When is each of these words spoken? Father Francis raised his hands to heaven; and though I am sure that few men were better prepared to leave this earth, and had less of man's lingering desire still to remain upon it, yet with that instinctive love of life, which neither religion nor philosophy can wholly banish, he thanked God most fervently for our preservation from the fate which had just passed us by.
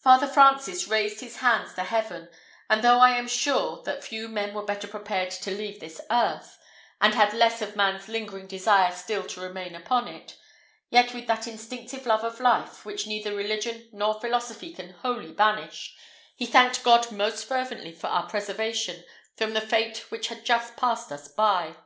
Father 0.00 0.26
Francis 0.26 0.88
raised 0.88 1.20
his 1.20 1.36
hands 1.36 1.74
to 1.74 1.84
heaven; 1.84 2.28
and 2.68 2.82
though 2.82 2.98
I 2.98 3.10
am 3.16 3.28
sure 3.28 3.84
that 3.84 4.02
few 4.02 4.26
men 4.26 4.52
were 4.52 4.64
better 4.64 4.88
prepared 4.88 5.30
to 5.30 5.52
leave 5.52 5.78
this 5.78 6.00
earth, 6.10 6.58
and 7.00 7.14
had 7.14 7.32
less 7.32 7.62
of 7.62 7.76
man's 7.76 8.08
lingering 8.08 8.48
desire 8.48 8.90
still 8.92 9.22
to 9.28 9.40
remain 9.40 9.76
upon 9.76 10.08
it, 10.08 10.36
yet 10.90 11.14
with 11.14 11.28
that 11.28 11.46
instinctive 11.46 12.04
love 12.04 12.24
of 12.24 12.40
life, 12.40 12.84
which 12.84 13.06
neither 13.06 13.32
religion 13.32 13.88
nor 13.92 14.18
philosophy 14.20 14.72
can 14.74 14.90
wholly 14.90 15.30
banish, 15.30 15.94
he 16.34 16.46
thanked 16.46 16.82
God 16.82 17.12
most 17.12 17.46
fervently 17.46 17.92
for 17.92 18.08
our 18.08 18.28
preservation 18.28 19.04
from 19.36 19.52
the 19.54 19.60
fate 19.60 19.98
which 20.10 20.26
had 20.26 20.44
just 20.44 20.76
passed 20.76 21.12
us 21.12 21.28
by. 21.28 21.76